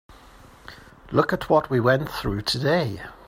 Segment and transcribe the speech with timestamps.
[1.11, 3.03] Look at what we went through today.